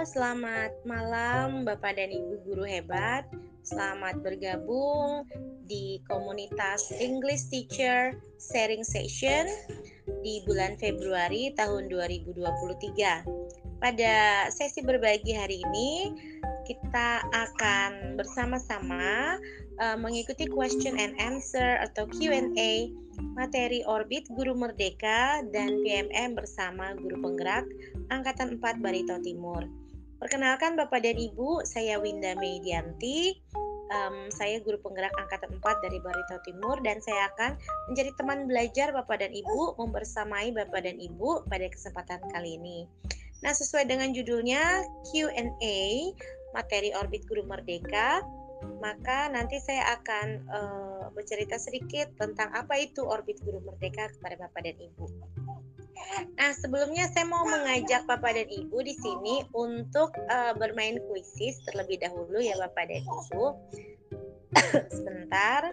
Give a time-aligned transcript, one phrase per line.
[0.00, 3.28] selamat malam Bapak dan Ibu guru hebat.
[3.60, 5.28] Selamat bergabung
[5.68, 9.44] di komunitas English Teacher Sharing Session
[10.24, 12.32] di bulan Februari tahun 2023.
[13.76, 16.16] Pada sesi berbagi hari ini,
[16.64, 19.36] kita akan bersama-sama
[19.84, 22.88] uh, mengikuti question and answer atau Q&A
[23.36, 27.68] materi Orbit Guru Merdeka dan PMM bersama Guru Penggerak
[28.08, 29.79] Angkatan 4 Barito Timur.
[30.20, 33.40] Perkenalkan Bapak dan Ibu, saya Winda Medianti.
[33.88, 37.56] Um, saya guru penggerak angkatan 4 dari Barito Timur dan saya akan
[37.88, 42.84] menjadi teman belajar Bapak dan Ibu membersamai Bapak dan Ibu pada kesempatan kali ini.
[43.40, 45.80] Nah, sesuai dengan judulnya Q&A
[46.52, 48.20] materi Orbit Guru Merdeka,
[48.78, 54.68] maka nanti saya akan uh, bercerita sedikit tentang apa itu Orbit Guru Merdeka kepada Bapak
[54.68, 55.04] dan Ibu.
[56.10, 62.02] Nah, sebelumnya saya mau mengajak Bapak dan Ibu di sini untuk uh, bermain kuisis terlebih
[62.02, 63.44] dahulu ya Bapak dan Ibu.
[64.96, 65.70] Sebentar.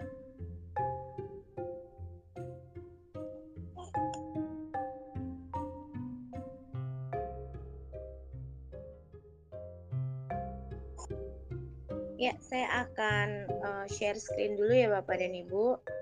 [12.18, 13.28] Ya, saya akan
[13.62, 15.97] uh, share screen dulu ya Bapak dan Ibu.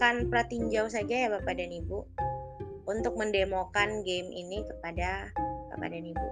[0.00, 2.08] Menggunakan pratinjau saja ya Bapak dan Ibu
[2.88, 5.28] untuk mendemokan game ini kepada
[5.68, 6.28] Bapak dan Ibu.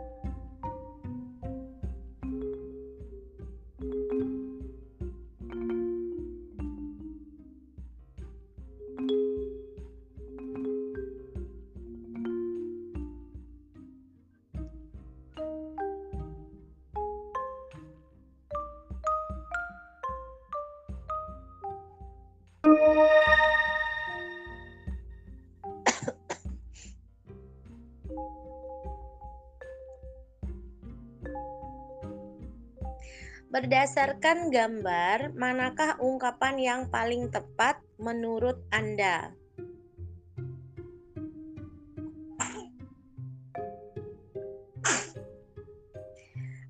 [33.89, 39.33] Berdasarkan gambar, manakah ungkapan yang paling tepat menurut Anda?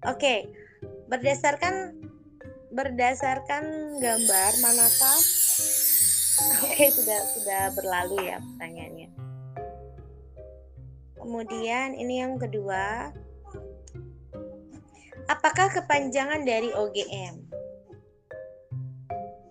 [0.07, 0.47] Oke,
[1.11, 1.99] berdasarkan
[2.71, 5.19] berdasarkan gambar manakah
[6.63, 9.11] Oke, sudah sudah berlalu ya pertanyaannya.
[11.19, 13.11] Kemudian ini yang kedua,
[15.29, 17.37] Apakah kepanjangan dari OGM?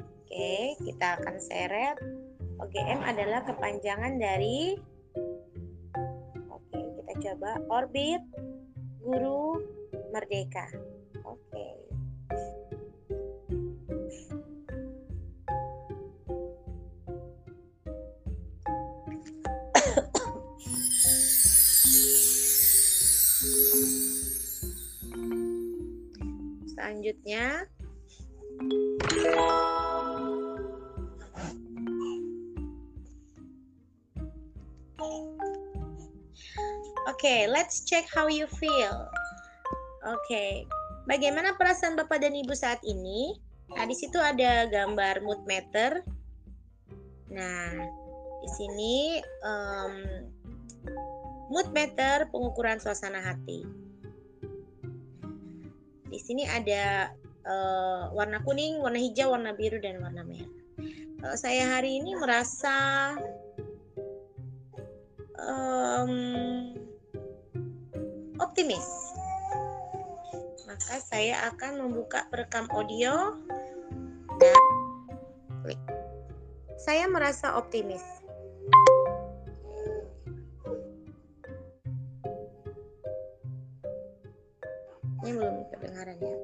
[0.02, 2.02] Oke, kita akan seret.
[2.58, 4.74] OGM adalah kepanjangan dari
[6.50, 8.26] Oke, kita coba orbit
[9.06, 9.62] guru
[10.10, 10.66] merdeka.
[11.22, 11.77] Oke.
[26.88, 27.68] Selanjutnya
[37.08, 38.72] Oke, okay, let's check how you feel.
[40.08, 40.52] Oke, okay.
[41.12, 43.36] bagaimana perasaan Bapak dan Ibu saat ini?
[43.75, 46.08] Nah, di situ ada gambar mood meter.
[47.34, 47.68] Nah,
[48.40, 49.94] di sini um,
[51.52, 53.87] mood meter pengukuran suasana hati.
[56.07, 57.12] Di sini ada
[57.44, 60.51] uh, warna kuning, warna hijau, warna biru dan warna merah.
[61.18, 62.75] Kalau saya hari ini merasa
[65.35, 66.13] um,
[68.38, 68.85] optimis,
[70.69, 73.35] maka saya akan membuka perekam audio
[74.38, 74.62] dan.
[76.78, 78.17] Saya merasa optimis.
[85.27, 86.35] Ini belum kedengaran ya.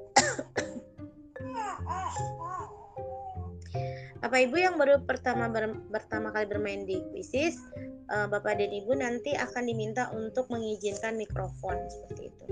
[4.19, 7.55] Bapak Ibu yang baru pertama ber, pertama kali bermain di Quizzes,
[8.11, 12.45] uh, Bapak dan Ibu nanti akan diminta untuk mengizinkan mikrofon seperti itu.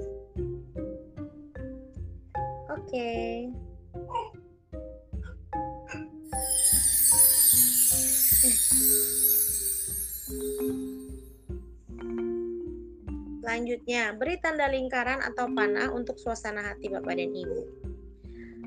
[2.72, 2.88] Oke.
[2.88, 3.52] Okay.
[13.52, 17.60] Selanjutnya, beri tanda lingkaran atau panah untuk suasana hati Bapak dan Ibu.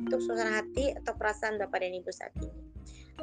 [0.05, 2.53] Untuk suasana hati atau perasaan Bapak dan Ibu saat ini.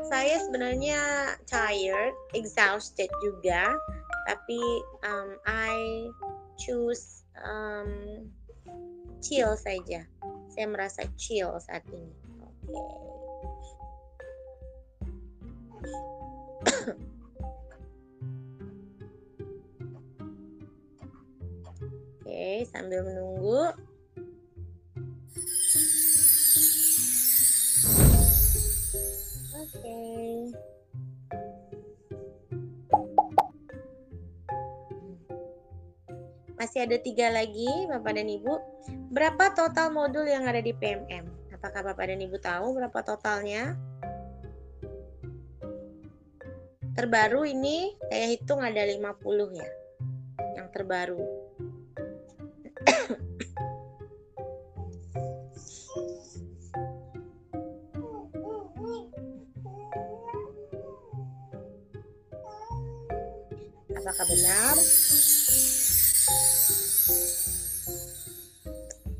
[0.10, 0.98] Saya sebenarnya
[1.46, 3.78] tired, exhausted juga,
[4.26, 4.58] tapi
[5.06, 6.10] um, I
[6.58, 8.26] choose um,
[9.22, 10.02] chill saja.
[10.50, 12.10] Saya merasa chill saat ini.
[12.42, 12.74] Oke.
[22.70, 23.74] Sambil menunggu.
[29.58, 30.00] Oke.
[36.62, 38.54] Masih ada tiga lagi, Bapak dan Ibu.
[39.10, 41.26] Berapa total modul yang ada di PMM?
[41.58, 43.74] Apakah Bapak dan Ibu tahu berapa totalnya?
[46.94, 49.70] Terbaru ini saya hitung ada 50 ya.
[50.54, 51.41] Yang terbaru.
[64.02, 64.74] Apakah benar?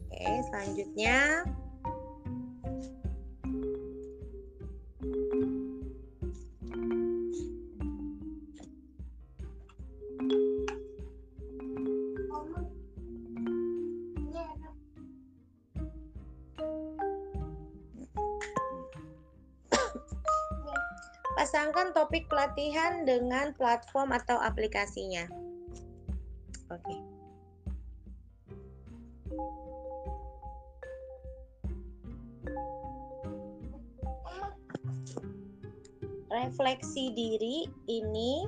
[0.10, 1.46] Oke, selanjutnya
[21.52, 25.28] Pasangkan topik pelatihan dengan platform atau aplikasinya.
[26.72, 26.96] Oke.
[36.32, 38.48] Refleksi diri ini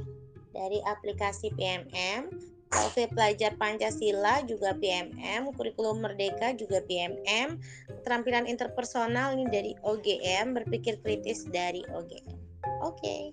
[0.56, 2.32] dari aplikasi PMM,
[2.72, 7.60] profil pelajar Pancasila juga PMM, kurikulum merdeka juga PMM,
[8.00, 12.33] keterampilan interpersonal ini dari OGM, berpikir kritis dari OGM.
[12.84, 13.32] Oke.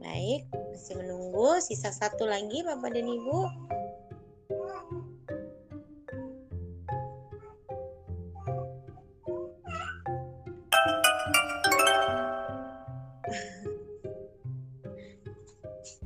[0.00, 1.60] Baik, masih menunggu.
[1.60, 3.40] Sisa satu lagi Bapak dan Ibu.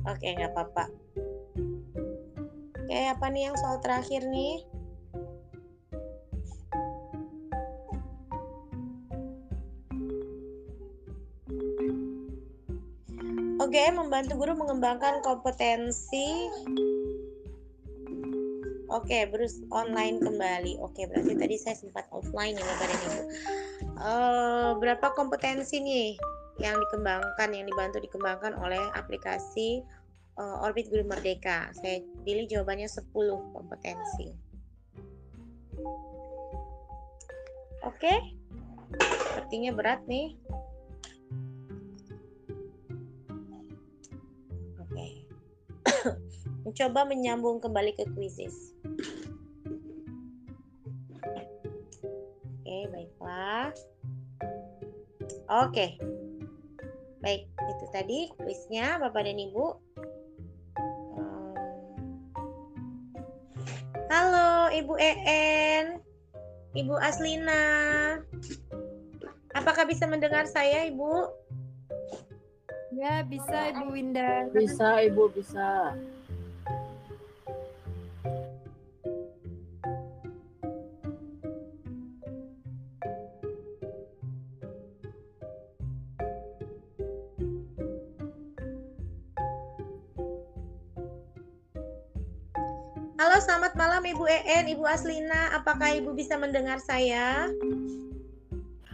[0.05, 0.91] Oke, nggak apa-apa.
[2.95, 4.63] Oke, apa nih yang soal terakhir nih?
[13.59, 16.47] Oke, membantu guru mengembangkan kompetensi.
[18.87, 20.79] Oke, berus online kembali.
[20.79, 23.21] Oke, berarti tadi saya sempat offline ya Bapak dan Ibu.
[23.99, 26.15] Uh, berapa kompetensi nih
[26.63, 29.83] yang dikembangkan, yang dibantu dikembangkan oleh aplikasi
[30.39, 31.71] uh, Orbit Guru Merdeka.
[31.75, 33.11] Saya pilih jawabannya 10
[33.55, 34.27] kompetensi.
[37.85, 38.13] Oke.
[38.99, 40.35] Sepertinya berat nih.
[44.81, 45.07] Oke.
[46.65, 48.73] Mencoba menyambung kembali ke kuisis.
[52.65, 53.69] Oke, baiklah.
[55.45, 56.01] Oke.
[57.21, 59.65] Baik, itu tadi kuisnya Bapak dan Ibu.
[64.15, 65.99] Halo Ibu EN,
[66.71, 67.59] Ibu Aslina.
[69.51, 71.35] Apakah bisa mendengar saya Ibu?
[72.95, 74.47] Ya bisa Ibu Winda.
[74.55, 75.99] Bisa Ibu bisa.
[94.05, 95.49] Malam Ibu EN, Ibu Aslina.
[95.57, 97.49] Apakah Ibu bisa mendengar saya?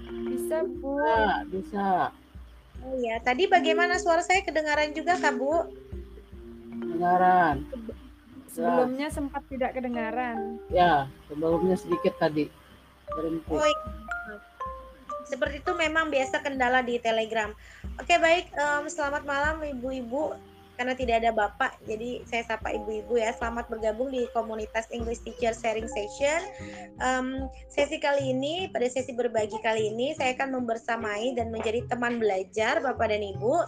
[0.07, 1.03] Bisa Bu.
[1.03, 1.87] Bisa, bisa.
[2.79, 5.67] Oh ya, tadi bagaimana suara saya kedengaran juga Kak Bu?
[6.79, 7.67] Kedengaran.
[8.55, 10.63] Sebelumnya sempat tidak kedengaran.
[10.71, 12.47] Ya, sebelumnya sedikit tadi.
[13.11, 13.51] Berhenti.
[13.51, 14.39] Oh iya.
[15.27, 17.51] Seperti itu memang biasa kendala di Telegram.
[17.99, 20.39] Oke baik, um, selamat malam ibu-ibu
[20.81, 23.29] karena tidak ada bapak jadi saya sapa ibu-ibu ya.
[23.37, 26.41] Selamat bergabung di komunitas English Teacher Sharing Session.
[26.97, 32.17] Um, sesi kali ini pada sesi berbagi kali ini saya akan membersamai dan menjadi teman
[32.17, 33.61] belajar bapak dan ibu.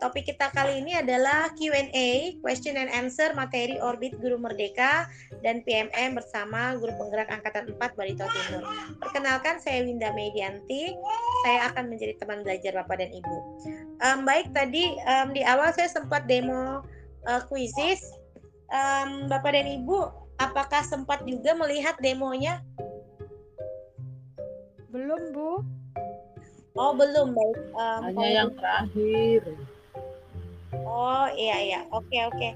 [0.00, 5.12] Topik kita kali ini adalah Q&A question and answer materi orbit guru merdeka
[5.44, 8.64] dan PMM bersama guru penggerak angkatan 4 Barito Timur.
[8.96, 10.96] Perkenalkan saya Winda Medianti.
[11.44, 13.36] Saya akan menjadi teman belajar bapak dan ibu
[14.04, 16.84] um, baik tadi um, di awal saya sempat demo
[17.28, 18.00] uh, kuisis
[18.72, 20.08] um, bapak dan ibu
[20.40, 22.64] apakah sempat juga melihat demonya
[24.90, 25.50] Belum Bu.
[26.74, 27.58] Oh belum baik.
[27.78, 29.42] Um, Hanya kalau- yang terakhir.
[30.74, 31.80] Oh iya iya.
[31.94, 32.48] Oke oke.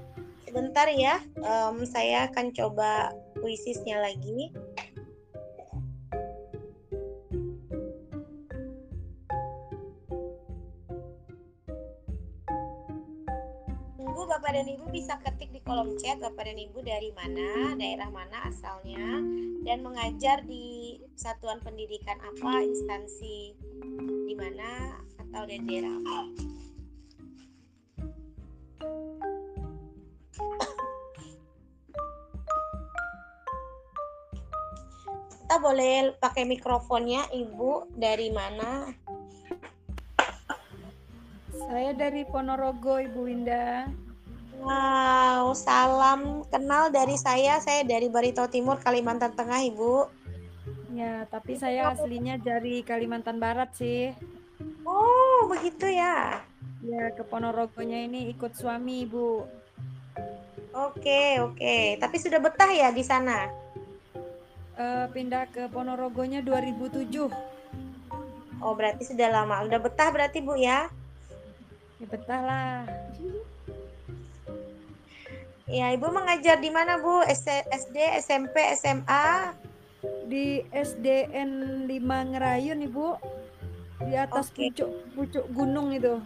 [0.43, 1.19] Sebentar ya.
[1.39, 4.51] Em, saya akan coba puisisnya lagi.
[14.55, 19.19] Dan Ibu bisa ketik di kolom chat Bapak dan Ibu dari mana, daerah mana asalnya,
[19.67, 23.51] dan mengajar di satuan pendidikan apa, instansi
[23.99, 26.19] di mana, atau dari daerah apa.
[35.35, 38.87] Kita boleh pakai mikrofonnya, Ibu dari mana?
[41.51, 43.91] Saya dari Ponorogo, Ibu Winda.
[44.61, 47.59] Wow, salam kenal dari saya.
[47.59, 49.95] Saya dari Barito Timur, Kalimantan Tengah, Ibu.
[50.95, 54.15] Ya, tapi saya aslinya dari Kalimantan Barat sih.
[54.87, 56.39] Oh, begitu ya.
[56.85, 59.43] Ya, ke Ponorogonya ini ikut suami, Ibu.
[60.75, 61.99] Oke, oke.
[61.99, 63.47] Tapi sudah betah ya di sana?
[64.75, 67.31] Eh, pindah ke Ponorogonya 2007.
[68.59, 69.63] Oh, berarti sudah lama.
[69.63, 70.91] Udah betah berarti, Bu ya?
[71.99, 72.75] Ya betah lah.
[75.65, 77.25] Ya, Ibu mengajar di mana, Bu?
[77.25, 79.57] SD, SMP, SMA?
[80.29, 83.17] Di SDN 5 Ngerayun, Ibu.
[84.05, 84.69] Di atas Oke.
[84.69, 86.21] pucuk pucuk gunung itu.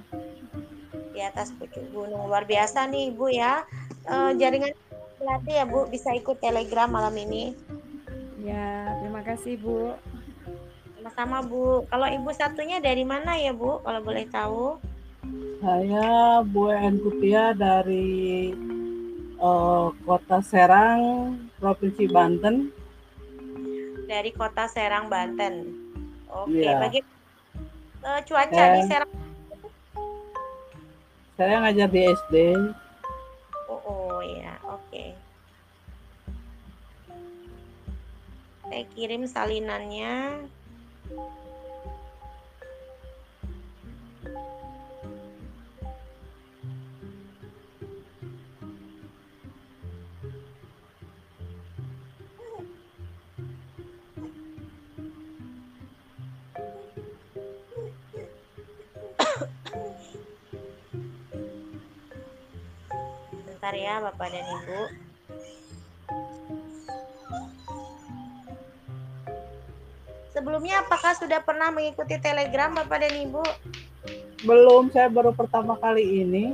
[1.15, 2.27] Di atas pucuk gunung.
[2.27, 3.63] Luar biasa nih, Ibu ya.
[4.11, 4.75] Eh, jaringan
[5.15, 5.87] pelatih ya, Bu.
[5.87, 7.55] Bisa ikut Telegram malam ini.
[8.43, 9.95] Ya, terima kasih, Bu.
[10.99, 11.87] Sama-sama, Bu.
[11.87, 13.79] Kalau Ibu satunya dari mana ya, Bu?
[13.87, 14.75] Kalau boleh tahu.
[15.63, 18.51] Saya Bu En Kutia dari
[19.39, 21.01] eh, Kota Serang,
[21.57, 22.69] Provinsi Banten.
[24.09, 25.69] Dari kota Serang, Banten.
[26.29, 26.77] Oke, Iya.
[26.81, 26.99] bagi
[27.99, 28.73] eh, cuaca Eh.
[28.75, 29.11] di Serang.
[31.39, 32.35] Saya ngajar di SD.
[33.71, 35.05] Oh, oh ya, oke.
[38.67, 40.45] Saya kirim salinannya.
[63.89, 64.79] Ya, Bapak dan Ibu.
[70.29, 73.43] Sebelumnya apakah sudah pernah mengikuti Telegram Bapak dan Ibu?
[74.45, 76.53] Belum, saya baru pertama kali ini.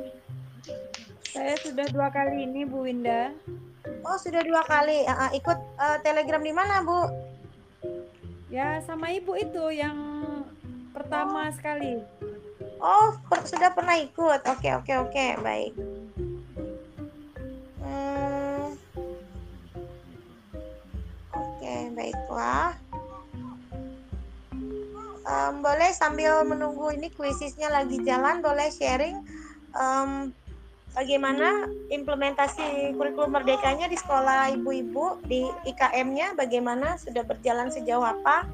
[1.35, 3.35] Saya sudah dua kali ini, Bu Winda.
[4.07, 5.03] Oh, sudah dua kali.
[5.05, 7.11] Ah, ikut eh, Telegram di mana, Bu?
[8.47, 10.23] Ya, sama Ibu itu yang
[10.95, 11.99] pertama sekali.
[12.79, 14.47] Oh, per- sudah pernah ikut.
[14.47, 15.75] Oke, oke, oke, baik.
[21.95, 22.75] Baiklah.
[25.25, 29.25] Em, boleh sambil menunggu ini kuisisnya lagi jalan, boleh sharing
[29.73, 30.29] em,
[30.93, 38.45] bagaimana implementasi kurikulum merdekanya di sekolah ibu-ibu di IKM-nya, bagaimana sudah berjalan sejauh apa?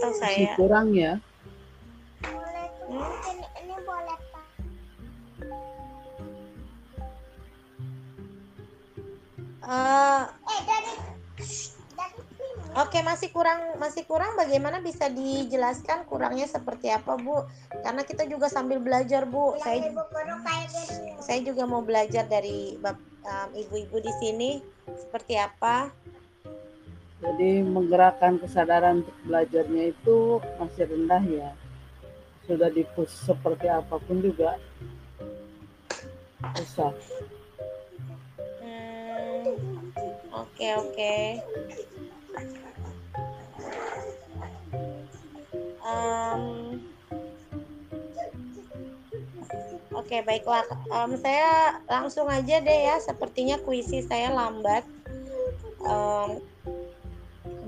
[0.00, 1.20] Atau saya kurang ya.
[9.72, 10.22] Eh,
[10.68, 10.92] dari
[11.96, 17.44] dari sini Oke, masih kurang masih kurang bagaimana bisa dijelaskan kurangnya seperti apa, Bu?
[17.80, 19.56] Karena kita juga sambil belajar, Bu.
[19.64, 24.50] Saya ibu guru kayak gini saya juga mau belajar dari um, ibu-ibu di sini
[24.88, 25.88] seperti apa.
[27.22, 31.50] Jadi menggerakkan kesadaran untuk belajarnya itu masih rendah ya.
[32.44, 34.58] Sudah dipus seperti apa pun juga
[36.58, 36.92] susah.
[40.42, 41.14] Oke, oke.
[45.82, 46.42] Em,
[49.92, 50.64] Oke, baiklah.
[50.88, 52.96] Em, saya langsung aja deh ya.
[52.98, 54.82] Sepertinya kuisi saya lambat.
[55.84, 56.40] Em,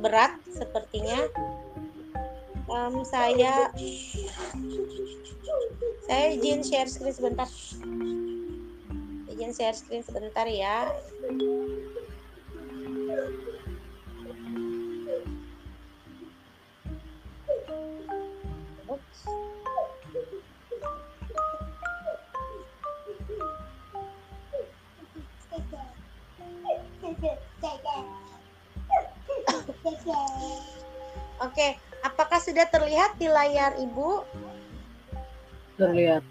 [0.00, 1.20] berat sepertinya.
[2.64, 3.70] Em, saya
[6.04, 7.48] saya izin share screen sebentar.
[9.28, 10.90] Izin share screen sebentar ya.
[33.14, 34.10] Terlihat di layar Ibu?
[35.78, 36.22] Terlihat.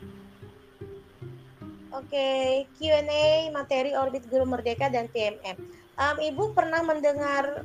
[1.93, 5.57] Oke, Q&A materi orbit Guru Merdeka dan PMM.
[5.93, 7.63] Um, Ibu pernah mendengar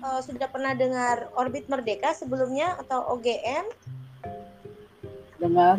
[0.00, 3.68] uh, sudah pernah dengar orbit Merdeka sebelumnya atau OGM?
[5.38, 5.76] Dengar,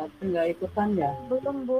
[0.00, 1.12] tapi nggak ikutan ya.
[1.28, 1.78] Belum, Bu.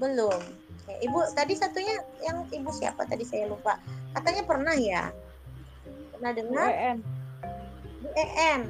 [0.00, 0.40] Belum.
[0.82, 3.76] Oke, Ibu tadi satunya yang Ibu siapa tadi saya lupa.
[4.16, 5.12] Katanya pernah ya?
[6.16, 6.68] Pernah dengar?
[6.72, 7.21] UN.
[8.02, 8.60] Ibu EN.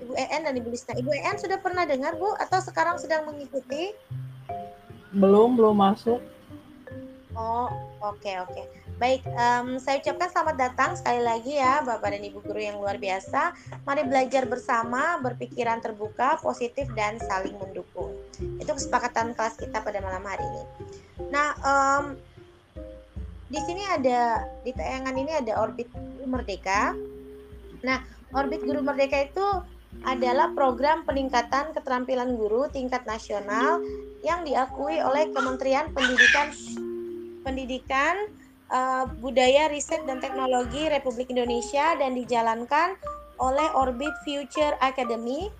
[0.00, 0.96] Ibu EN dan Ibu Lisna.
[0.96, 3.92] Ibu EN sudah pernah dengar Bu atau sekarang sedang mengikuti?
[5.12, 6.24] Belum, belum masuk.
[7.36, 7.68] Oh,
[8.00, 8.62] oke oke.
[8.96, 12.96] Baik, em, saya ucapkan selamat datang sekali lagi ya Bapak dan Ibu guru yang luar
[12.96, 13.52] biasa.
[13.84, 18.16] Mari belajar bersama, berpikiran terbuka, positif dan saling mendukung.
[18.56, 20.64] Itu kesepakatan kelas kita pada malam hari ini.
[21.28, 22.04] Nah, em,
[23.52, 25.92] di sini ada di tayangan ini ada orbit
[26.24, 26.96] Merdeka.
[27.84, 28.00] Nah,
[28.32, 29.46] orbit Guru Merdeka itu
[30.08, 33.84] adalah program peningkatan keterampilan guru tingkat nasional
[34.24, 36.48] yang diakui oleh Kementerian Pendidikan
[37.44, 38.16] Pendidikan
[38.72, 42.96] eh, Budaya Riset dan Teknologi Republik Indonesia dan dijalankan
[43.36, 45.52] oleh Orbit Future Academy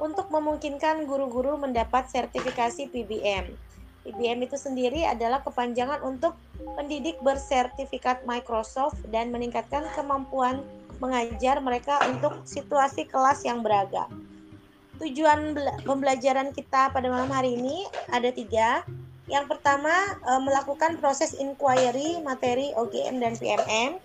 [0.00, 3.52] untuk memungkinkan guru-guru mendapat sertifikasi PBM.
[4.00, 6.32] PBM itu sendiri adalah kepanjangan untuk
[6.76, 10.64] pendidik bersertifikat Microsoft dan meningkatkan kemampuan
[11.00, 14.06] mengajar mereka untuk situasi kelas yang beragam.
[15.00, 18.84] Tujuan bela- pembelajaran kita pada malam hari ini ada tiga.
[19.24, 23.96] Yang pertama, eh, melakukan proses inquiry materi OGM dan PMM,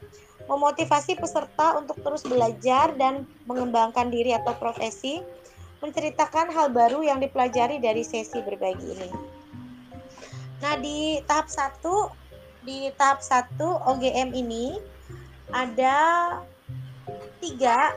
[0.48, 5.20] memotivasi peserta untuk terus belajar dan mengembangkan diri atau profesi,
[5.84, 9.12] menceritakan hal baru yang dipelajari dari sesi berbagi ini.
[10.64, 12.08] Nah, di tahap satu,
[12.64, 14.80] di tahap satu OGM ini
[15.52, 15.98] ada
[17.46, 17.94] tiga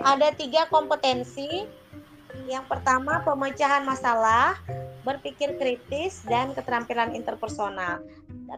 [0.00, 1.68] ada tiga kompetensi.
[2.48, 4.56] Yang pertama pemecahan masalah,
[5.04, 8.00] berpikir kritis dan keterampilan interpersonal.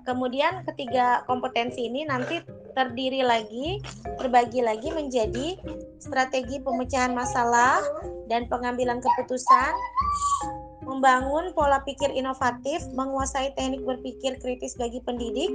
[0.07, 2.39] Kemudian ketiga kompetensi ini nanti
[2.75, 3.83] terdiri lagi,
[4.19, 5.59] terbagi lagi menjadi
[5.99, 7.83] strategi pemecahan masalah
[8.27, 9.75] dan pengambilan keputusan,
[10.83, 15.51] membangun pola pikir inovatif, menguasai teknik berpikir kritis bagi pendidik,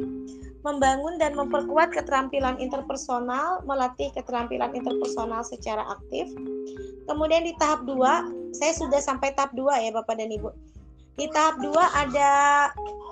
[0.61, 6.27] membangun dan memperkuat keterampilan interpersonal, melatih keterampilan interpersonal secara aktif.
[7.07, 10.51] Kemudian di tahap 2, saya sudah sampai tahap 2 ya Bapak dan Ibu.
[11.15, 12.31] Di tahap 2 ada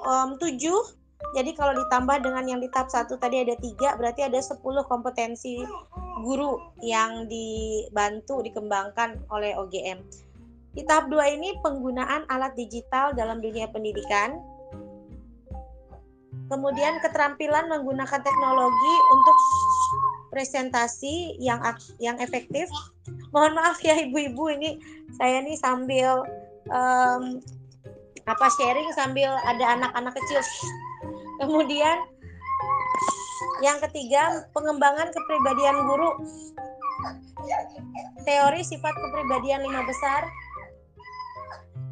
[0.04, 0.60] em, 7,
[1.36, 5.60] jadi kalau ditambah dengan yang di tahap 1 tadi ada 3, berarti ada 10 kompetensi
[6.22, 10.04] guru yang dibantu dikembangkan oleh OGM.
[10.78, 14.38] Di tahap 2 ini penggunaan alat digital dalam dunia pendidikan.
[16.48, 19.38] Kemudian keterampilan menggunakan teknologi untuk
[20.32, 21.60] presentasi yang
[22.00, 22.72] yang efektif.
[23.36, 24.80] Mohon maaf ya ibu-ibu ini
[25.20, 26.24] saya nih sambil
[26.72, 27.44] em,
[28.28, 30.40] apa sharing sambil ada anak-anak kecil.
[31.44, 31.98] Kemudian
[33.64, 36.12] yang ketiga pengembangan kepribadian guru.
[38.28, 40.28] Teori sifat kepribadian lima besar.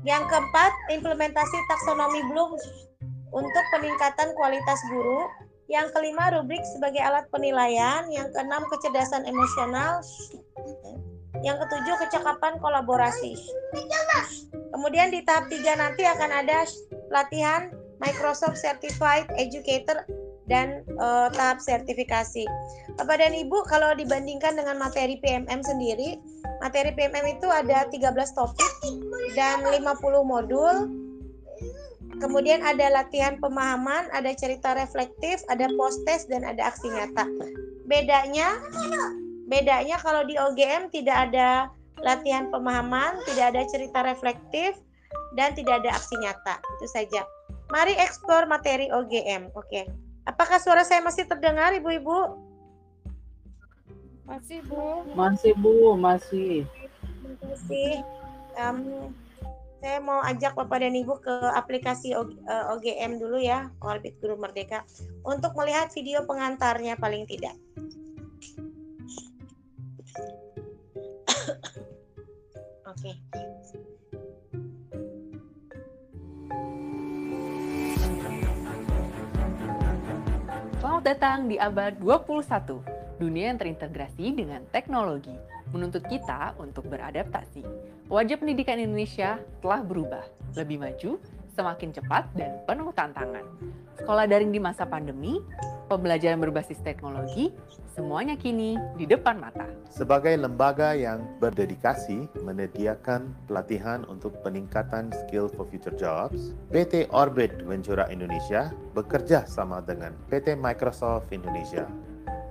[0.05, 2.53] Yang keempat, implementasi taksonomi Bloom
[3.35, 5.27] untuk peningkatan kualitas guru.
[5.67, 8.07] Yang kelima, rubrik sebagai alat penilaian.
[8.07, 9.99] Yang keenam, kecerdasan emosional.
[11.43, 13.35] Yang ketujuh, kecakapan kolaborasi.
[14.71, 16.63] Kemudian di tahap tiga nanti akan ada
[17.11, 20.07] latihan Microsoft Certified Educator
[20.45, 22.45] dan eh, tahap sertifikasi.
[22.95, 26.21] Bapak dan Ibu, kalau dibandingkan dengan materi PMM sendiri,
[26.61, 28.71] materi PMM itu ada 13 topik
[29.33, 29.81] dan 50
[30.23, 31.04] modul.
[32.19, 37.27] Kemudian ada latihan pemahaman, ada cerita reflektif, ada post test dan ada aksi nyata.
[37.85, 38.59] Bedanya
[39.45, 41.69] bedanya kalau di OGM tidak ada
[42.01, 44.79] latihan pemahaman, tidak ada cerita reflektif
[45.35, 46.55] dan tidak ada aksi nyata.
[46.79, 47.21] Itu saja.
[47.69, 49.51] Mari eksplor materi OGM.
[49.57, 49.89] Oke.
[50.25, 52.41] Apakah suara saya masih terdengar Ibu-ibu?
[54.25, 55.05] Masih, Bu.
[55.13, 56.65] Masih Bu, masih.
[56.65, 58.01] Terima kasih.
[59.83, 64.39] Saya mau ajak Bapak dan Ibu ke aplikasi O- eh, OGM dulu ya, Orbit Guru
[64.39, 64.87] Merdeka,
[65.27, 67.53] untuk melihat video pengantarnya paling tidak.
[72.91, 73.11] Oke.
[80.79, 82.81] Selamat datang di abad 21,
[83.19, 85.35] dunia yang terintegrasi dengan teknologi,
[85.75, 87.67] menuntut kita untuk beradaptasi.
[88.07, 90.23] Wajah pendidikan Indonesia telah berubah,
[90.55, 91.19] lebih maju,
[91.51, 93.43] semakin cepat dan penuh tantangan.
[93.99, 95.39] Sekolah daring di masa pandemi,
[95.91, 97.51] pembelajaran berbasis teknologi,
[97.95, 99.63] semuanya kini di depan mata.
[99.87, 108.07] Sebagai lembaga yang berdedikasi menyediakan pelatihan untuk peningkatan skill for future jobs, PT Orbit Ventura
[108.11, 111.87] Indonesia bekerja sama dengan PT Microsoft Indonesia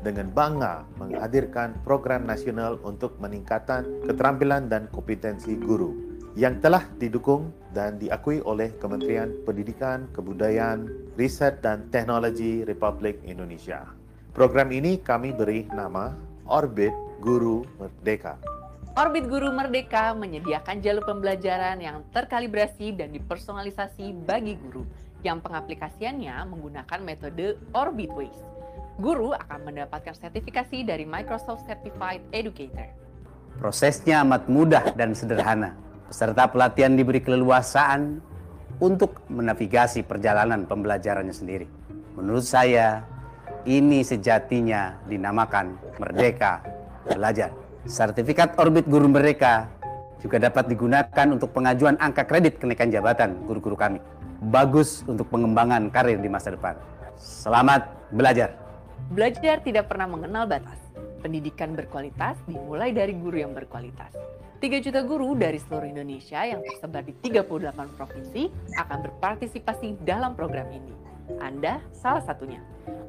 [0.05, 5.97] dengan bangga menghadirkan program nasional untuk meningkatkan keterampilan dan kompetensi guru
[6.37, 10.87] yang telah didukung dan diakui oleh Kementerian Pendidikan, Kebudayaan,
[11.17, 13.87] Riset dan Teknologi Republik Indonesia.
[14.35, 16.13] Program ini kami beri nama
[16.51, 18.37] Orbit Guru Merdeka.
[18.95, 24.87] Orbit Guru Merdeka menyediakan jalur pembelajaran yang terkalibrasi dan dipersonalisasi bagi guru
[25.27, 28.54] yang pengaplikasiannya menggunakan metode Orbit Ways
[28.99, 32.87] guru akan mendapatkan sertifikasi dari Microsoft Certified Educator.
[33.59, 35.75] Prosesnya amat mudah dan sederhana.
[36.11, 38.23] Peserta pelatihan diberi keleluasaan
[38.79, 41.67] untuk menavigasi perjalanan pembelajarannya sendiri.
[42.15, 43.03] Menurut saya,
[43.67, 46.63] ini sejatinya dinamakan Merdeka
[47.07, 47.51] Belajar.
[47.85, 49.69] Sertifikat Orbit Guru Merdeka
[50.23, 53.99] juga dapat digunakan untuk pengajuan angka kredit kenaikan jabatan guru-guru kami.
[54.41, 56.79] Bagus untuk pengembangan karir di masa depan.
[57.19, 58.64] Selamat belajar!
[59.13, 60.81] Belajar tidak pernah mengenal batas.
[61.21, 64.17] Pendidikan berkualitas dimulai dari guru yang berkualitas.
[64.65, 68.49] 3 juta guru dari seluruh Indonesia yang tersebar di 38 provinsi
[68.81, 71.04] akan berpartisipasi dalam program ini.
[71.41, 72.61] Anda salah satunya.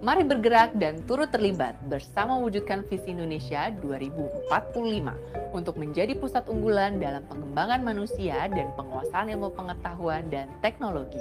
[0.06, 7.25] Mari bergerak dan turut terlibat bersama wujudkan visi Indonesia 2045 untuk menjadi pusat unggulan dalam
[7.25, 11.17] pengembangan manusia dan penguasaan ilmu pengetahuan dan teknologi.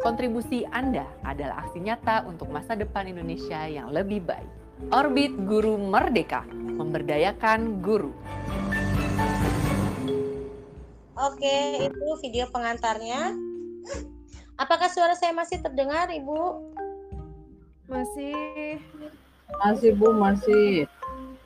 [0.00, 4.48] Kontribusi Anda adalah aksi nyata untuk masa depan Indonesia yang lebih baik.
[4.94, 8.14] Orbit Guru Merdeka, memberdayakan guru.
[11.18, 13.34] Oke, itu video pengantarnya.
[14.58, 16.42] Apakah suara saya masih terdengar, Ibu?
[17.86, 18.82] Masih.
[19.62, 20.90] Masih Bu, masih.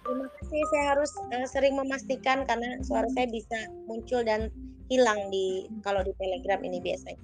[0.03, 0.63] Terima kasih.
[0.73, 4.49] Saya harus uh, sering memastikan karena suara saya bisa muncul dan
[4.89, 7.21] hilang di kalau di Telegram ini biasanya.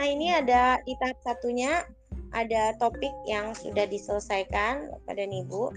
[0.00, 1.84] Nah, ini ada di tahap satunya
[2.32, 5.72] ada topik yang sudah diselesaikan pada Ibu.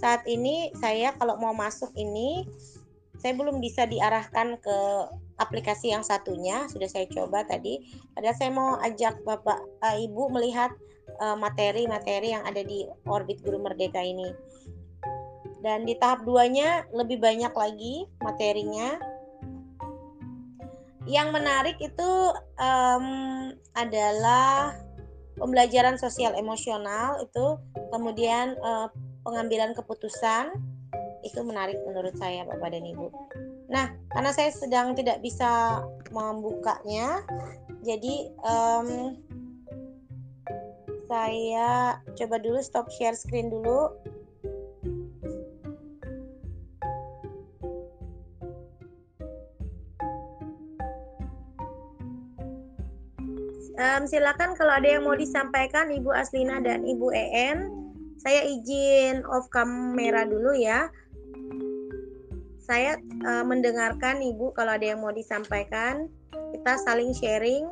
[0.00, 2.48] Saat ini saya kalau mau masuk ini
[3.22, 4.78] saya belum bisa diarahkan ke
[5.38, 7.78] aplikasi yang satunya sudah saya coba tadi.
[8.18, 10.74] Ada saya mau ajak bapak uh, ibu melihat
[11.22, 14.26] eh, materi-materi uh, yang ada di orbit guru merdeka ini.
[15.62, 18.98] Dan di tahap duanya lebih banyak lagi materinya.
[21.06, 22.10] Yang menarik itu
[22.58, 23.06] um,
[23.78, 24.74] adalah
[25.38, 27.58] pembelajaran sosial emosional itu
[27.94, 28.90] kemudian uh,
[29.22, 30.50] pengambilan keputusan
[31.22, 33.06] itu menarik menurut saya Bapak dan Ibu.
[33.70, 35.80] Nah, karena saya sedang tidak bisa
[36.10, 37.24] membukanya,
[37.80, 39.16] jadi um,
[41.06, 43.90] saya coba dulu stop share screen dulu.
[53.82, 57.72] Um, silakan kalau ada yang mau disampaikan Ibu Aslina dan Ibu En.
[58.22, 60.86] Saya izin off kamera dulu ya
[62.62, 62.94] saya
[63.26, 66.06] uh, mendengarkan Ibu kalau ada yang mau disampaikan.
[66.30, 67.66] Kita saling sharing.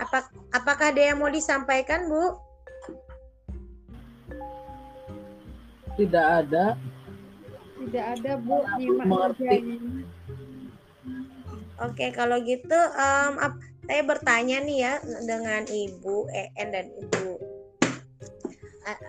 [0.00, 0.18] Apa,
[0.56, 2.24] apakah ada yang mau disampaikan, Bu?
[6.00, 6.80] Tidak ada.
[7.76, 8.64] Tidak ada, Bu.
[9.04, 9.78] Mengerti.
[11.82, 13.34] Oke, kalau gitu um,
[13.86, 14.94] saya bertanya nih ya
[15.26, 17.52] dengan Ibu En dan Ibu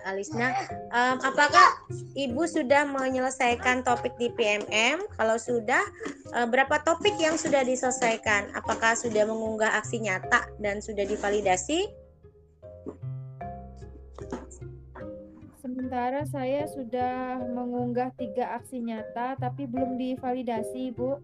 [0.05, 0.53] Alisna,
[0.93, 1.81] um, apakah
[2.13, 5.01] Ibu sudah menyelesaikan topik di PMM?
[5.17, 5.81] Kalau sudah,
[6.37, 8.53] uh, berapa topik yang sudah diselesaikan?
[8.53, 11.89] Apakah sudah mengunggah aksi nyata dan sudah divalidasi?
[15.57, 21.17] Sementara saya sudah mengunggah tiga aksi nyata, tapi belum divalidasi, Bu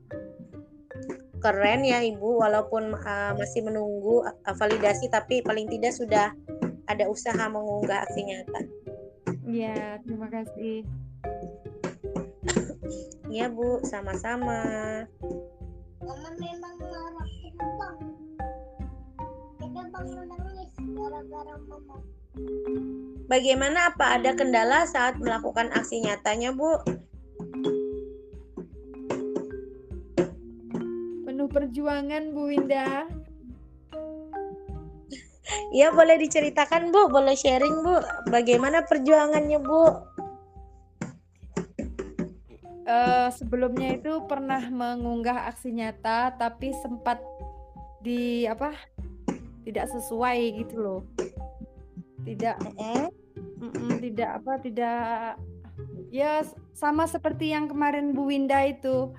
[1.39, 6.35] keren ya Ibu walaupun uh, masih menunggu uh, validasi tapi paling tidak sudah
[6.89, 8.61] ada usaha mengunggah aksi nyata.
[9.49, 10.85] Iya, terima kasih.
[13.29, 14.61] Iya Bu, sama-sama.
[16.01, 17.97] Mama memang marah bang.
[19.61, 21.97] Ada bang menangis gara-gara mama.
[23.29, 26.81] Bagaimana apa ada kendala saat melakukan aksi nyatanya Bu?
[31.49, 33.09] Perjuangan Bu Winda.
[35.73, 39.83] Ya boleh diceritakan Bu, boleh sharing Bu, bagaimana perjuangannya Bu?
[42.89, 47.21] Eh, sebelumnya itu pernah mengunggah aksi nyata tapi sempat
[48.01, 48.73] di apa
[49.61, 51.01] tidak sesuai gitu loh
[52.25, 53.13] tidak Mm-mm.
[53.61, 55.37] mm-mm, tidak apa tidak
[56.09, 56.41] ya
[56.73, 59.13] sama seperti yang kemarin Bu Winda itu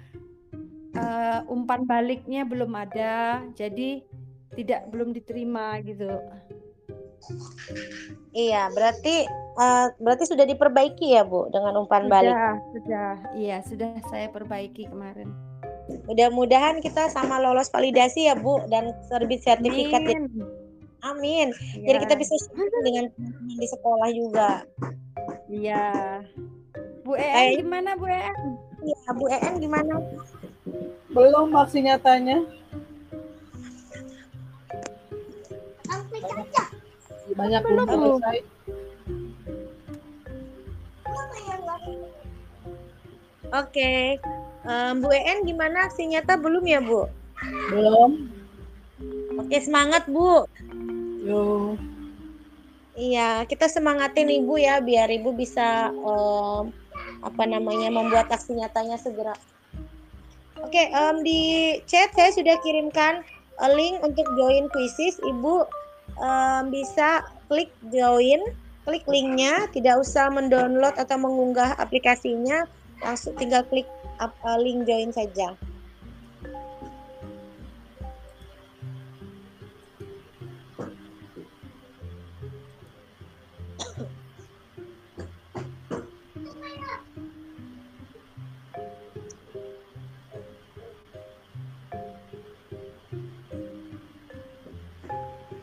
[0.93, 3.15] eh, umpan baliknya belum ada
[3.53, 4.03] jadi
[4.53, 6.11] tidak belum diterima gitu
[8.33, 12.33] Iya, berarti eh, berarti sudah diperbaiki ya Bu dengan umpan balik.
[12.33, 15.31] sudah sudah iya sudah saya perbaiki kemarin
[16.07, 19.99] Mudah-mudahan kita sama lolos validasi ya Bu dan terbit sertifikat.
[20.01, 20.15] ya.
[20.15, 20.23] Amin.
[21.03, 21.49] Amin.
[21.77, 22.03] Jadi Iya.
[22.07, 22.35] kita bisa
[22.81, 23.11] dengan
[23.51, 24.51] di sekolah juga.
[25.51, 25.83] Iya.
[27.03, 28.37] Bu EN Kayak- gimana Bu EN?
[28.81, 29.93] Iya, Bu En gimana?
[31.11, 32.39] Belum aksi nyatanya.
[37.35, 38.39] Banyak, Belum, selesai.
[43.51, 44.21] Oke.
[44.61, 47.09] Em, Bu En gimana aksi nyata belum ya Bu?
[47.73, 48.31] Belum.
[49.41, 50.47] Oke, semangat Bu.
[51.25, 51.81] Yuk.
[53.01, 56.65] Iya, kita semangatin Ibu ya biar Ibu bisa em,
[57.25, 59.33] apa namanya membuat aksi nyatanya segera.
[60.61, 61.41] Oke, em, di
[61.89, 63.25] chat saya sudah kirimkan
[63.61, 65.17] eh, link untuk join quizzes.
[65.25, 65.65] Ibu
[66.21, 68.41] em, bisa klik join,
[68.85, 72.69] klik linknya, tidak usah mendownload atau mengunggah aplikasinya,
[73.01, 73.89] langsung tinggal klik
[74.21, 75.57] eh, link join saja.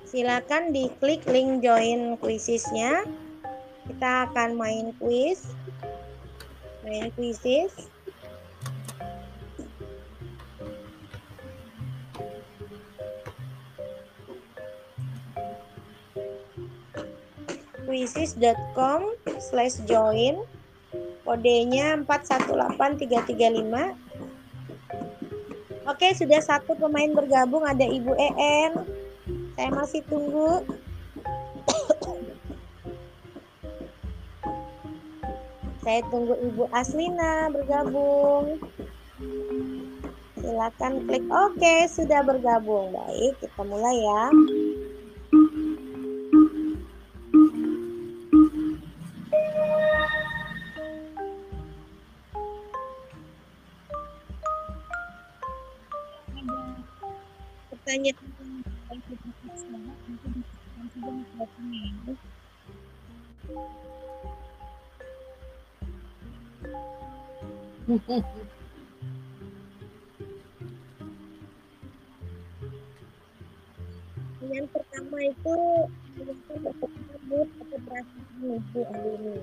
[0.07, 3.03] Silakan diklik link join quizesnya.
[3.91, 5.51] Kita akan main quiz.
[6.87, 7.75] Main quizzes.
[17.87, 20.43] quizzes.com slash join
[21.23, 23.95] kodenya 418335
[25.87, 28.96] Oke sudah satu pemain bergabung ada Ibu EN
[29.57, 30.61] saya masih tunggu.
[35.81, 38.61] Saya tunggu Ibu Aslina bergabung.
[40.37, 41.25] Silakan klik.
[41.33, 42.93] Oke sudah bergabung.
[42.93, 44.29] Baik kita mulai ya
[74.47, 75.55] Yang pertama itu
[76.15, 79.37] ternyata berkebut atau berasa menuju ini.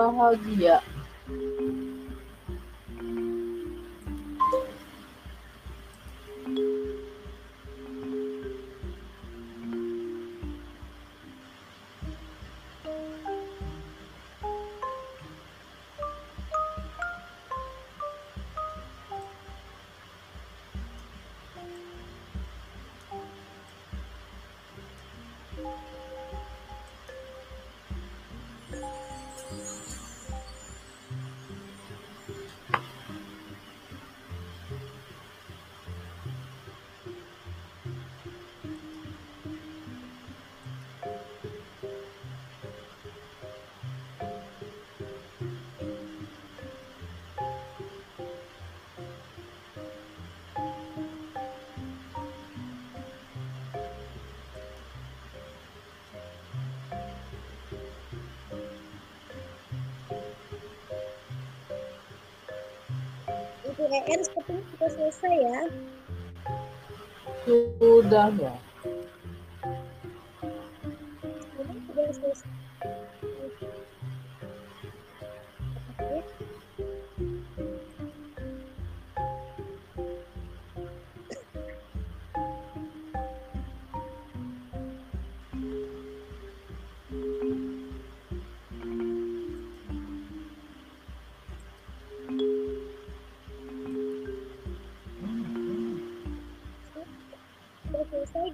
[0.00, 0.80] Bahagia.
[63.88, 65.60] EN sepertinya sudah selesai ya.
[67.48, 68.54] Sudah ya.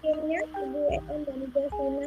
[0.07, 2.07] Selesai gamenya Ibu EN dan Ibu Asina.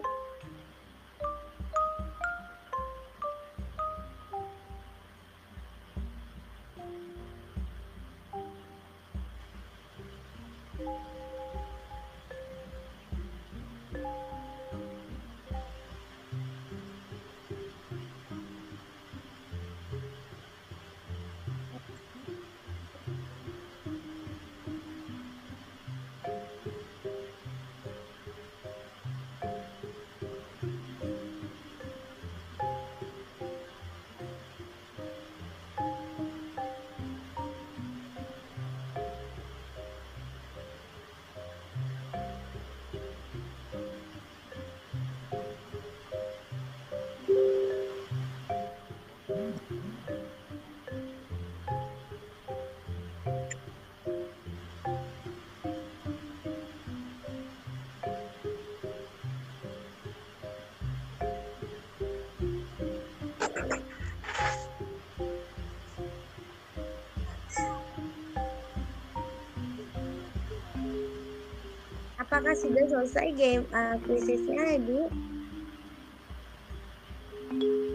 [72.40, 75.12] Apakah sudah selesai game uh, quizesnya Ibu?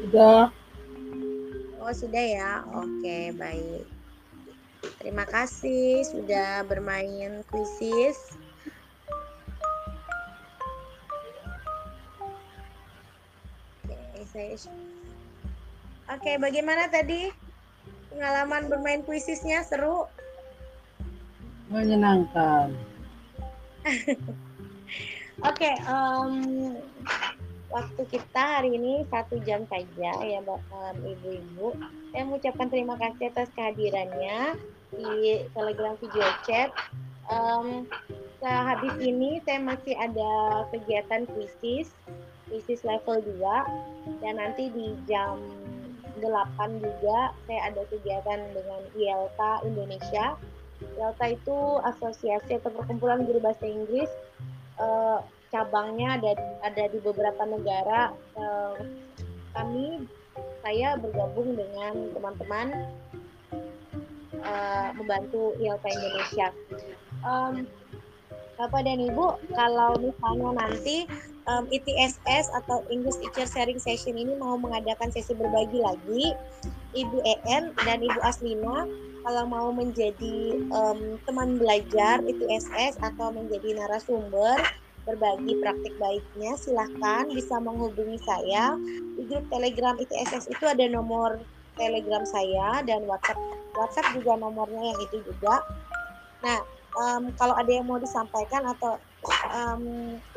[0.05, 0.53] Sudah.
[1.81, 3.89] Oh sudah ya, oke baik.
[5.01, 8.37] Terima kasih sudah bermain kuisis.
[13.89, 14.61] Oke, saya.
[16.13, 17.33] Oke, bagaimana tadi
[18.13, 20.05] pengalaman bermain kuisisnya seru?
[21.73, 22.94] Menyenangkan.
[25.49, 26.33] Oke, em,
[27.69, 31.77] waktu kita hari ini satu jam saja ya em, Ibu-Ibu.
[32.15, 34.57] Saya mengucapkan terima kasih atas kehadirannya
[34.95, 36.73] di Telegram video chat.
[37.29, 37.85] Em,
[38.41, 41.93] sehabis ini saya masih ada kegiatan kuisis,
[42.49, 45.41] kuisis level 2 dan nanti di jam
[46.21, 50.39] 8 juga saya ada kegiatan dengan ILK Indonesia.
[50.99, 54.11] ILK itu asosiasi atau perkumpulan guru bahasa Inggris
[54.81, 55.19] eh,
[55.55, 56.33] cabangnya ada
[56.67, 58.11] ada di beberapa negara.
[58.35, 58.75] Eh,
[59.55, 60.03] kami
[60.67, 62.67] saya bergabung dengan teman-teman
[64.35, 66.49] eh, membantu ILK Indonesia.
[67.25, 67.65] Em,
[68.55, 71.11] Bapak dan Ibu, kalau misalnya nanti
[71.51, 76.25] em, ITSS atau English Teacher Sharing Session ini mau mengadakan sesi berbagi lagi,
[76.95, 78.87] Ibu EN dan Ibu Aslina
[79.27, 84.63] kalau mau menjadi em, teman belajar ITSS atau menjadi narasumber
[85.05, 88.79] berbagi praktik baiknya, silahkan bisa menghubungi saya
[89.19, 91.43] di grup Telegram ITSS itu ada nomor
[91.75, 93.37] Telegram saya dan WhatsApp
[93.75, 95.61] WhatsApp juga nomornya yang itu juga.
[96.41, 96.63] Nah,
[96.95, 98.99] em, kalau ada yang mau disampaikan atau
[99.51, 99.83] em,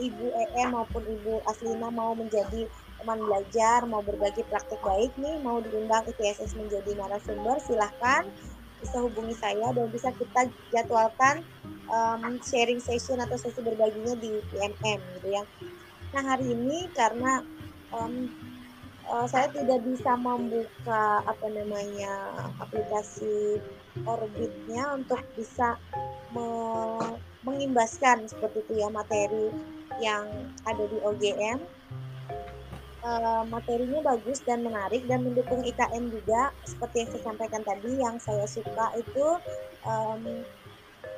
[0.01, 2.66] Ibu EM maupun Ibu Aslina mau menjadi
[2.97, 8.26] teman belajar, mau berbagi praktik baik nih, mau diundang ITSS menjadi narasumber, silahkan
[8.78, 11.45] bisa hubungi saya dan bisa kita jadwalkan
[11.89, 15.43] em, sharing session atau sesi berbaginya di PMM gitu ya.
[16.14, 17.41] Nah hari ini karena
[17.93, 18.32] em,
[19.08, 22.14] uh, saya tidak bisa membuka apa namanya
[22.60, 23.60] aplikasi
[24.03, 25.80] orbitnya untuk bisa
[26.36, 26.47] me
[27.45, 29.47] mengimbaskan seperti itu ya materi
[30.03, 30.28] yang
[30.67, 31.63] ada di OGM
[33.07, 36.51] uh, materinya bagus dan menarik dan mendukung IKM juga.
[36.67, 39.28] Seperti yang saya sampaikan tadi yang saya suka itu
[39.88, 40.43] um,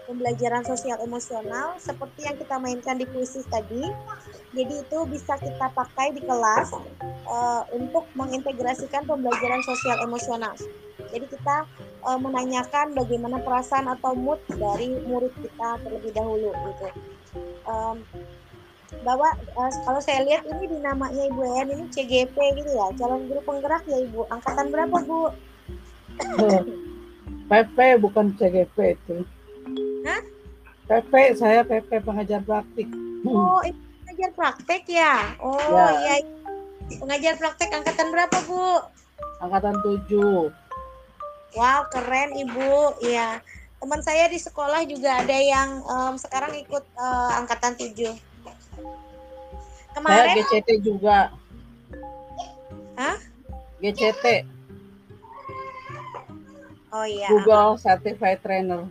[0.09, 3.83] pembelajaran sosial emosional seperti yang kita mainkan di puisi tadi.
[4.53, 6.73] Jadi itu bisa kita pakai di kelas
[7.29, 10.57] uh, untuk mengintegrasikan pembelajaran sosial emosional
[11.09, 11.55] jadi kita
[12.05, 16.87] uh, menanyakan bagaimana perasaan atau mood dari murid kita terlebih dahulu gitu
[17.65, 18.01] um,
[19.05, 23.29] bahwa uh, kalau saya lihat ini di namanya Ibu En ini CGP gitu ya, calon
[23.29, 24.25] guru penggerak ya Ibu.
[24.33, 25.29] Angkatan berapa Bu?
[27.49, 29.15] PP bukan CGP itu.
[30.05, 30.21] Hah?
[30.89, 32.89] PP saya PP pengajar praktik.
[33.29, 35.37] Oh, itu pengajar praktek ya?
[35.37, 36.17] Oh ya.
[36.17, 36.25] iya.
[36.97, 38.81] Pengajar praktek angkatan berapa Bu?
[39.39, 39.75] Angkatan
[40.09, 40.49] 7.
[41.57, 43.01] Wow, keren Ibu.
[43.01, 43.41] Iya.
[43.79, 47.95] Teman saya di sekolah juga ada yang um, sekarang ikut uh, angkatan 7
[49.95, 51.31] Kemarin Saya GCT juga.
[52.99, 53.17] Hah?
[53.79, 54.45] GCT.
[56.91, 57.27] Oh iya.
[57.31, 58.85] Google Certified Trainer.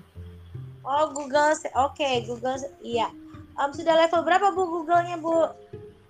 [0.89, 3.13] Oh Google, oke okay, Google, iya.
[3.61, 5.53] Um, sudah level berapa Bu Google-nya Bu?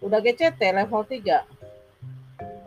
[0.05, 1.58] Udah GCT level 3.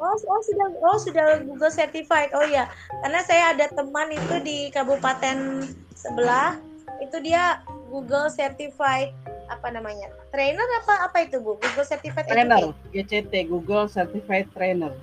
[0.02, 2.34] Oh, oh sudah oh sudah Google certified.
[2.34, 2.66] Oh ya,
[3.06, 5.62] karena saya ada teman itu di kabupaten
[5.93, 6.58] sebelah,
[6.97, 7.62] itu dia
[7.93, 9.14] Google certified
[9.52, 11.60] apa namanya trainer apa apa itu bu?
[11.60, 12.89] Google Certified Trainer Educator.
[12.95, 14.95] GCT Google Certified Trainer.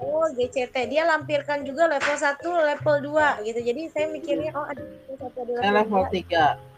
[0.00, 3.60] Oh GCT dia lampirkan juga level 1 level 2 gitu.
[3.60, 6.70] Jadi saya mikirnya oh ada level 1 ada level, level 3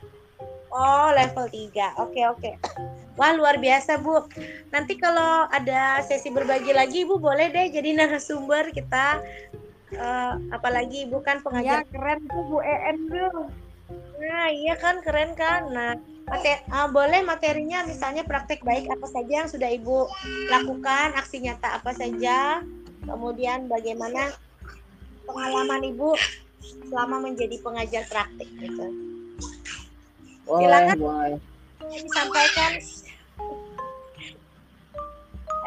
[0.72, 2.50] Oh level 3 oke oke
[3.16, 4.24] Wah luar biasa Bu.
[4.72, 9.20] Nanti kalau ada sesi berbagi lagi Ibu boleh deh jadi narasumber kita.
[9.92, 11.84] Uh, apalagi Ibu kan pengajar.
[11.84, 13.52] Ya, keren tuh Bu EN tuh.
[14.22, 15.68] Nah iya kan keren kan?
[15.68, 15.92] Nah
[16.22, 20.06] Mater, uh, boleh materinya misalnya praktek baik apa saja yang sudah ibu
[20.48, 22.62] lakukan aksi nyata apa saja.
[23.02, 24.30] Kemudian bagaimana
[25.26, 26.14] pengalaman ibu
[26.88, 28.86] selama menjadi pengajar praktik gitu.
[30.46, 30.96] Boleh, silakan.
[30.98, 31.40] boleh.
[31.92, 32.72] disampaikan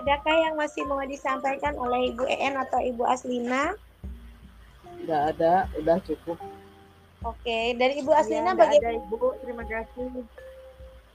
[0.06, 3.74] adakah yang masih mau disampaikan oleh ibu En atau ibu Aslina
[5.02, 6.38] tidak ada udah cukup
[7.26, 9.02] Oke, dari Ibu Aslina ya, bagaimana?
[9.02, 10.14] Ibu, terima kasih.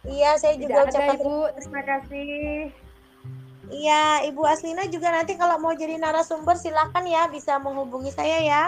[0.03, 2.35] Iya, saya juga Tidak ucapkan Ibu, terima kasih.
[3.71, 8.65] Iya, Ibu Aslina juga nanti kalau mau jadi narasumber silakan ya bisa menghubungi saya ya.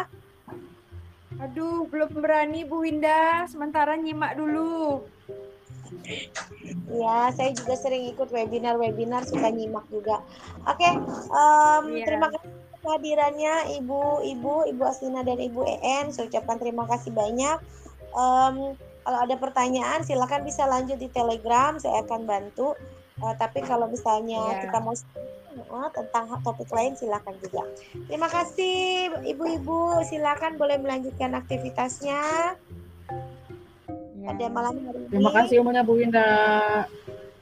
[1.43, 5.03] Aduh, belum berani Bu Winda, sementara nyimak dulu.
[6.93, 10.21] Iya, saya juga sering ikut webinar-webinar suka nyimak juga.
[10.69, 10.89] Oke,
[11.33, 12.05] um, ya.
[12.07, 12.51] terima kasih
[12.83, 16.11] kehadirannya Ibu, Ibu, Ibu Aslina dan Ibu EN.
[16.11, 17.59] Saya ucapkan terima kasih banyak.
[18.13, 22.75] Um, kalau ada pertanyaan silakan bisa lanjut di Telegram, saya akan bantu.
[23.23, 24.61] Uh, tapi kalau misalnya yeah.
[24.67, 24.95] kita mau
[25.71, 27.63] uh, tentang topik lain silakan juga.
[28.11, 32.55] Terima kasih ibu-ibu, silakan boleh melanjutkan aktivitasnya
[34.29, 35.11] ada malam hari ini.
[35.11, 36.31] Terima kasih umumnya Bu Winda.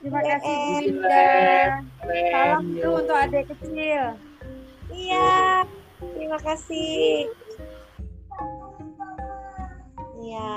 [0.01, 1.29] Terima iya, kasih Bu Winda.
[2.01, 2.83] Salam iya.
[2.83, 4.05] tuh untuk adik kecil.
[4.91, 5.65] Iya,
[6.17, 7.29] terima kasih.
[10.21, 10.51] Iya.